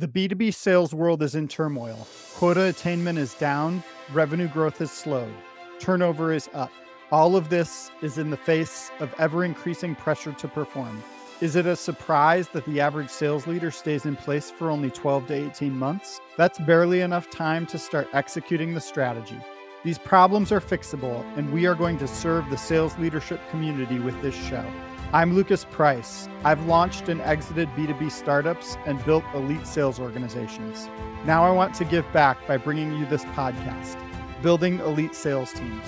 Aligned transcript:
The 0.00 0.08
B2B 0.08 0.54
sales 0.54 0.94
world 0.94 1.22
is 1.22 1.34
in 1.34 1.46
turmoil. 1.46 2.08
Quota 2.34 2.64
attainment 2.68 3.18
is 3.18 3.34
down, 3.34 3.84
revenue 4.14 4.48
growth 4.48 4.78
has 4.78 4.90
slowed, 4.90 5.34
turnover 5.78 6.32
is 6.32 6.48
up. 6.54 6.72
All 7.12 7.36
of 7.36 7.50
this 7.50 7.90
is 8.00 8.16
in 8.16 8.30
the 8.30 8.36
face 8.38 8.90
of 9.00 9.14
ever 9.18 9.44
increasing 9.44 9.94
pressure 9.94 10.32
to 10.32 10.48
perform. 10.48 11.02
Is 11.42 11.54
it 11.54 11.66
a 11.66 11.76
surprise 11.76 12.48
that 12.54 12.64
the 12.64 12.80
average 12.80 13.10
sales 13.10 13.46
leader 13.46 13.70
stays 13.70 14.06
in 14.06 14.16
place 14.16 14.50
for 14.50 14.70
only 14.70 14.90
12 14.90 15.26
to 15.26 15.34
18 15.34 15.76
months? 15.76 16.18
That's 16.38 16.58
barely 16.60 17.02
enough 17.02 17.28
time 17.28 17.66
to 17.66 17.78
start 17.78 18.08
executing 18.14 18.72
the 18.72 18.80
strategy. 18.80 19.36
These 19.84 19.98
problems 19.98 20.50
are 20.50 20.62
fixable, 20.62 21.26
and 21.36 21.52
we 21.52 21.66
are 21.66 21.74
going 21.74 21.98
to 21.98 22.08
serve 22.08 22.48
the 22.48 22.56
sales 22.56 22.96
leadership 22.96 23.38
community 23.50 23.98
with 23.98 24.18
this 24.22 24.34
show. 24.34 24.64
I'm 25.12 25.34
Lucas 25.34 25.64
Price. 25.64 26.28
I've 26.44 26.64
launched 26.66 27.08
and 27.08 27.20
exited 27.22 27.68
B2B 27.70 28.12
startups 28.12 28.76
and 28.86 29.04
built 29.04 29.24
elite 29.34 29.66
sales 29.66 29.98
organizations. 29.98 30.88
Now 31.24 31.44
I 31.44 31.50
want 31.50 31.74
to 31.74 31.84
give 31.84 32.10
back 32.12 32.46
by 32.46 32.58
bringing 32.58 32.96
you 32.96 33.06
this 33.06 33.24
podcast, 33.24 34.00
Building 34.40 34.78
Elite 34.78 35.16
Sales 35.16 35.52
Teams. 35.52 35.84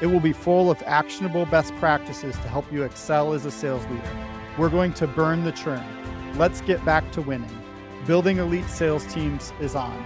It 0.00 0.06
will 0.06 0.18
be 0.18 0.32
full 0.32 0.72
of 0.72 0.82
actionable 0.86 1.46
best 1.46 1.72
practices 1.76 2.34
to 2.34 2.48
help 2.48 2.64
you 2.72 2.82
excel 2.82 3.32
as 3.32 3.44
a 3.44 3.52
sales 3.52 3.86
leader. 3.86 4.16
We're 4.58 4.70
going 4.70 4.92
to 4.94 5.06
burn 5.06 5.44
the 5.44 5.52
churn. 5.52 5.86
Let's 6.36 6.60
get 6.60 6.84
back 6.84 7.12
to 7.12 7.22
winning. 7.22 7.56
Building 8.08 8.38
elite 8.38 8.68
sales 8.68 9.06
teams 9.06 9.52
is 9.60 9.76
on. 9.76 10.04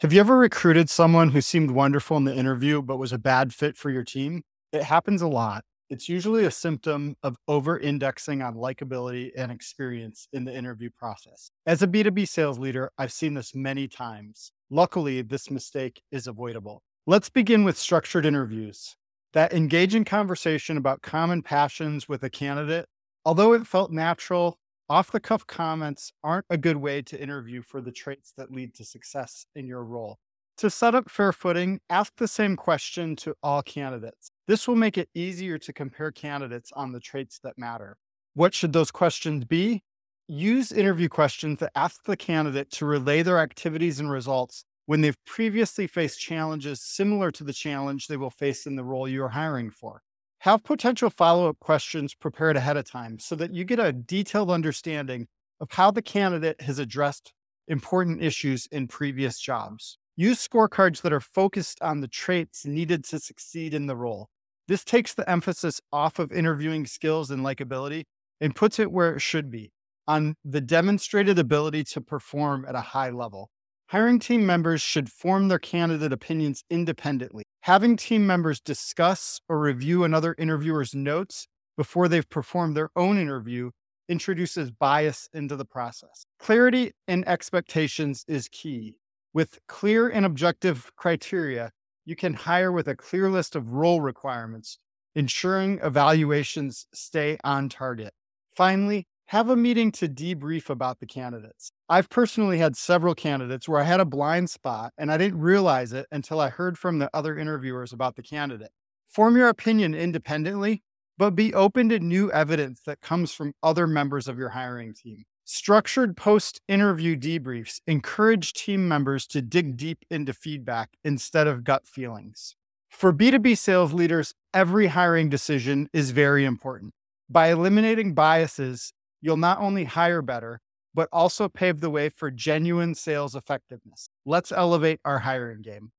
Have 0.00 0.12
you 0.12 0.20
ever 0.20 0.36
recruited 0.36 0.90
someone 0.90 1.30
who 1.30 1.40
seemed 1.40 1.70
wonderful 1.70 2.18
in 2.18 2.24
the 2.24 2.36
interview 2.36 2.82
but 2.82 2.98
was 2.98 3.14
a 3.14 3.18
bad 3.18 3.54
fit 3.54 3.74
for 3.74 3.88
your 3.88 4.04
team? 4.04 4.42
It 4.70 4.82
happens 4.82 5.22
a 5.22 5.28
lot. 5.28 5.64
It's 5.92 6.08
usually 6.08 6.46
a 6.46 6.50
symptom 6.50 7.16
of 7.22 7.36
over 7.46 7.78
indexing 7.78 8.40
on 8.40 8.54
likability 8.54 9.30
and 9.36 9.52
experience 9.52 10.26
in 10.32 10.46
the 10.46 10.56
interview 10.56 10.88
process. 10.88 11.50
As 11.66 11.82
a 11.82 11.86
B2B 11.86 12.26
sales 12.26 12.58
leader, 12.58 12.90
I've 12.96 13.12
seen 13.12 13.34
this 13.34 13.54
many 13.54 13.88
times. 13.88 14.52
Luckily, 14.70 15.20
this 15.20 15.50
mistake 15.50 16.00
is 16.10 16.26
avoidable. 16.26 16.82
Let's 17.06 17.28
begin 17.28 17.62
with 17.62 17.76
structured 17.76 18.24
interviews. 18.24 18.96
That 19.34 19.52
engaging 19.52 20.06
conversation 20.06 20.78
about 20.78 21.02
common 21.02 21.42
passions 21.42 22.08
with 22.08 22.22
a 22.22 22.30
candidate, 22.30 22.86
although 23.26 23.52
it 23.52 23.66
felt 23.66 23.90
natural, 23.92 24.58
off 24.88 25.12
the 25.12 25.20
cuff 25.20 25.46
comments 25.46 26.10
aren't 26.24 26.46
a 26.48 26.56
good 26.56 26.78
way 26.78 27.02
to 27.02 27.20
interview 27.20 27.60
for 27.60 27.82
the 27.82 27.92
traits 27.92 28.32
that 28.38 28.50
lead 28.50 28.74
to 28.76 28.84
success 28.86 29.44
in 29.54 29.66
your 29.66 29.84
role. 29.84 30.18
To 30.62 30.70
set 30.70 30.94
up 30.94 31.10
fair 31.10 31.32
footing, 31.32 31.80
ask 31.90 32.12
the 32.18 32.28
same 32.28 32.54
question 32.54 33.16
to 33.16 33.34
all 33.42 33.64
candidates. 33.64 34.30
This 34.46 34.68
will 34.68 34.76
make 34.76 34.96
it 34.96 35.08
easier 35.12 35.58
to 35.58 35.72
compare 35.72 36.12
candidates 36.12 36.70
on 36.76 36.92
the 36.92 37.00
traits 37.00 37.40
that 37.42 37.58
matter. 37.58 37.96
What 38.34 38.54
should 38.54 38.72
those 38.72 38.92
questions 38.92 39.44
be? 39.44 39.82
Use 40.28 40.70
interview 40.70 41.08
questions 41.08 41.58
that 41.58 41.72
ask 41.74 42.04
the 42.04 42.16
candidate 42.16 42.70
to 42.74 42.86
relay 42.86 43.22
their 43.22 43.40
activities 43.40 43.98
and 43.98 44.08
results 44.08 44.64
when 44.86 45.00
they've 45.00 45.18
previously 45.26 45.88
faced 45.88 46.20
challenges 46.20 46.80
similar 46.80 47.32
to 47.32 47.42
the 47.42 47.52
challenge 47.52 48.06
they 48.06 48.16
will 48.16 48.30
face 48.30 48.64
in 48.64 48.76
the 48.76 48.84
role 48.84 49.08
you 49.08 49.24
are 49.24 49.30
hiring 49.30 49.68
for. 49.68 50.02
Have 50.42 50.62
potential 50.62 51.10
follow 51.10 51.48
up 51.48 51.58
questions 51.58 52.14
prepared 52.14 52.56
ahead 52.56 52.76
of 52.76 52.88
time 52.88 53.18
so 53.18 53.34
that 53.34 53.52
you 53.52 53.64
get 53.64 53.80
a 53.80 53.92
detailed 53.92 54.52
understanding 54.52 55.26
of 55.60 55.72
how 55.72 55.90
the 55.90 56.02
candidate 56.02 56.60
has 56.60 56.78
addressed 56.78 57.32
important 57.66 58.22
issues 58.22 58.66
in 58.66 58.86
previous 58.86 59.40
jobs. 59.40 59.98
Use 60.16 60.46
scorecards 60.46 61.00
that 61.02 61.12
are 61.12 61.20
focused 61.20 61.80
on 61.80 62.00
the 62.00 62.08
traits 62.08 62.66
needed 62.66 63.02
to 63.04 63.18
succeed 63.18 63.72
in 63.72 63.86
the 63.86 63.96
role. 63.96 64.28
This 64.68 64.84
takes 64.84 65.14
the 65.14 65.28
emphasis 65.28 65.80
off 65.92 66.18
of 66.18 66.30
interviewing 66.30 66.86
skills 66.86 67.30
and 67.30 67.42
likability 67.42 68.04
and 68.40 68.54
puts 68.54 68.78
it 68.78 68.92
where 68.92 69.14
it 69.14 69.20
should 69.20 69.50
be 69.50 69.72
on 70.06 70.34
the 70.44 70.60
demonstrated 70.60 71.38
ability 71.38 71.84
to 71.84 72.00
perform 72.00 72.66
at 72.68 72.74
a 72.74 72.80
high 72.80 73.10
level. 73.10 73.48
Hiring 73.86 74.18
team 74.18 74.44
members 74.44 74.82
should 74.82 75.10
form 75.10 75.48
their 75.48 75.58
candidate 75.58 76.12
opinions 76.12 76.64
independently. 76.70 77.44
Having 77.62 77.96
team 77.96 78.26
members 78.26 78.60
discuss 78.60 79.40
or 79.48 79.60
review 79.60 80.04
another 80.04 80.34
interviewer's 80.38 80.94
notes 80.94 81.46
before 81.76 82.08
they've 82.08 82.28
performed 82.28 82.76
their 82.76 82.90
own 82.96 83.18
interview 83.18 83.70
introduces 84.08 84.70
bias 84.70 85.28
into 85.32 85.56
the 85.56 85.64
process. 85.64 86.24
Clarity 86.38 86.92
and 87.06 87.26
expectations 87.26 88.24
is 88.28 88.48
key. 88.48 88.96
With 89.34 89.58
clear 89.66 90.08
and 90.08 90.26
objective 90.26 90.92
criteria, 90.96 91.72
you 92.04 92.16
can 92.16 92.34
hire 92.34 92.70
with 92.70 92.86
a 92.86 92.96
clear 92.96 93.30
list 93.30 93.56
of 93.56 93.72
role 93.72 94.00
requirements, 94.00 94.78
ensuring 95.14 95.78
evaluations 95.82 96.86
stay 96.92 97.38
on 97.42 97.68
target. 97.68 98.12
Finally, 98.54 99.06
have 99.26 99.48
a 99.48 99.56
meeting 99.56 99.90
to 99.92 100.08
debrief 100.08 100.68
about 100.68 101.00
the 101.00 101.06
candidates. 101.06 101.72
I've 101.88 102.10
personally 102.10 102.58
had 102.58 102.76
several 102.76 103.14
candidates 103.14 103.66
where 103.66 103.80
I 103.80 103.84
had 103.84 104.00
a 104.00 104.04
blind 104.04 104.50
spot 104.50 104.92
and 104.98 105.10
I 105.10 105.16
didn't 105.16 105.40
realize 105.40 105.94
it 105.94 106.06
until 106.12 106.38
I 106.38 106.50
heard 106.50 106.76
from 106.76 106.98
the 106.98 107.08
other 107.14 107.38
interviewers 107.38 107.94
about 107.94 108.16
the 108.16 108.22
candidate. 108.22 108.72
Form 109.06 109.36
your 109.36 109.48
opinion 109.48 109.94
independently, 109.94 110.82
but 111.18 111.30
be 111.30 111.54
open 111.54 111.88
to 111.90 111.98
new 111.98 112.30
evidence 112.32 112.80
that 112.86 113.00
comes 113.00 113.32
from 113.32 113.54
other 113.62 113.86
members 113.86 114.28
of 114.28 114.38
your 114.38 114.50
hiring 114.50 114.94
team. 114.94 115.24
Structured 115.44 116.16
post 116.16 116.60
interview 116.68 117.16
debriefs 117.16 117.80
encourage 117.86 118.52
team 118.52 118.86
members 118.86 119.26
to 119.26 119.42
dig 119.42 119.76
deep 119.76 120.04
into 120.10 120.32
feedback 120.32 120.90
instead 121.04 121.46
of 121.46 121.64
gut 121.64 121.86
feelings. 121.86 122.56
For 122.88 123.12
B2B 123.12 123.58
sales 123.58 123.92
leaders, 123.92 124.34
every 124.54 124.88
hiring 124.88 125.28
decision 125.28 125.88
is 125.92 126.10
very 126.10 126.44
important. 126.44 126.92
By 127.28 127.50
eliminating 127.50 128.14
biases, 128.14 128.92
you'll 129.20 129.36
not 129.36 129.58
only 129.58 129.84
hire 129.84 130.22
better, 130.22 130.60
but 130.94 131.08
also 131.10 131.48
pave 131.48 131.80
the 131.80 131.90
way 131.90 132.08
for 132.08 132.30
genuine 132.30 132.94
sales 132.94 133.34
effectiveness. 133.34 134.08
Let's 134.24 134.52
elevate 134.52 135.00
our 135.04 135.20
hiring 135.20 135.62
game. 135.62 135.92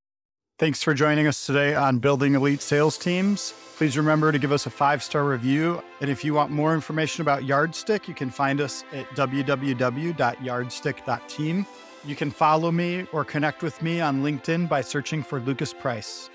Thanks 0.56 0.84
for 0.84 0.94
joining 0.94 1.26
us 1.26 1.46
today 1.46 1.74
on 1.74 1.98
Building 1.98 2.36
Elite 2.36 2.62
Sales 2.62 2.96
Teams. 2.96 3.52
Please 3.76 3.96
remember 3.96 4.30
to 4.30 4.38
give 4.38 4.52
us 4.52 4.66
a 4.66 4.70
five 4.70 5.02
star 5.02 5.24
review. 5.24 5.82
And 6.00 6.08
if 6.08 6.24
you 6.24 6.32
want 6.32 6.52
more 6.52 6.74
information 6.74 7.22
about 7.22 7.42
Yardstick, 7.42 8.06
you 8.06 8.14
can 8.14 8.30
find 8.30 8.60
us 8.60 8.84
at 8.92 9.08
www.yardstick.team. 9.16 11.66
You 12.04 12.14
can 12.14 12.30
follow 12.30 12.70
me 12.70 13.04
or 13.12 13.24
connect 13.24 13.64
with 13.64 13.82
me 13.82 14.00
on 14.00 14.22
LinkedIn 14.22 14.68
by 14.68 14.80
searching 14.80 15.24
for 15.24 15.40
Lucas 15.40 15.72
Price. 15.72 16.30